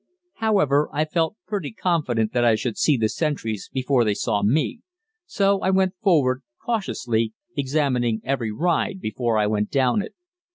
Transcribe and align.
However, 0.37 0.89
I 0.91 1.05
felt 1.05 1.35
pretty 1.45 1.71
confident 1.71 2.33
that 2.33 2.43
I 2.43 2.55
should 2.55 2.75
see 2.75 2.97
the 2.97 3.07
sentries 3.07 3.69
before 3.71 4.03
they 4.03 4.15
saw 4.15 4.41
me, 4.41 4.79
so 5.27 5.59
I 5.59 5.69
went 5.69 5.93
forward 6.01 6.41
cautiously, 6.65 7.33
examining 7.55 8.19
every 8.23 8.51
ride 8.51 8.99
before 8.99 9.37
I 9.37 9.45
went 9.45 9.69
down 9.69 10.01
it. 10.01 10.15